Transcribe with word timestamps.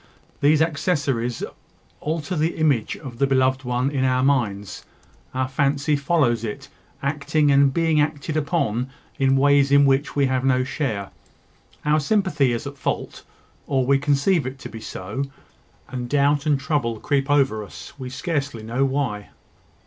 These 0.39 0.63
accessories 0.63 1.43
alter 1.99 2.35
the 2.35 2.57
image 2.57 2.97
of 2.97 3.19
the 3.19 3.27
beloved 3.27 3.63
one 3.63 3.91
in 3.91 4.03
our 4.03 4.23
minds; 4.23 4.83
our 5.31 5.47
fancy 5.47 5.95
follows 5.95 6.43
it, 6.43 6.69
acting 7.03 7.51
and 7.51 7.71
being 7.71 8.01
acted 8.01 8.35
upon 8.35 8.89
in 9.19 9.37
ways 9.37 9.71
in 9.71 9.85
which 9.85 10.15
we 10.15 10.25
have 10.25 10.43
no 10.43 10.63
share. 10.63 11.11
Our 11.85 11.99
sympathy 11.99 12.51
is 12.51 12.65
at 12.65 12.79
fault, 12.79 13.21
or 13.67 13.85
we 13.85 13.99
conceive 13.99 14.47
it 14.47 14.57
to 14.61 14.69
be 14.69 14.81
so; 14.81 15.25
and 15.87 16.09
doubt 16.09 16.47
and 16.47 16.59
trouble 16.59 16.99
creep 16.99 17.29
over 17.29 17.63
us, 17.63 17.93
we 17.99 18.09
scarcely 18.09 18.63
know 18.63 18.83
why. 18.83 19.29